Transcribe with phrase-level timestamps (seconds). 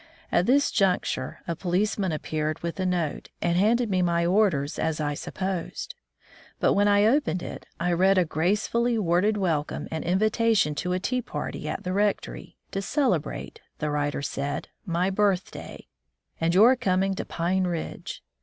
[0.31, 4.99] At this juncture a policeman appeared with a note, and handed me my orders, as
[4.99, 5.93] I supposed.
[6.59, 10.99] But when I opened it, I read a gracefully worded welcome and invitation to a
[10.99, 15.85] tea party at the rectory, "to celebrate," the writer said, "my birthday,
[16.39, 18.23] and your coming to Pine Ridge."